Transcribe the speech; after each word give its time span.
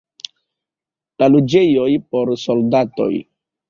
La 1.25 1.29
loĝejoj 1.35 1.87
por 2.11 2.37
soldatoj. 2.49 3.13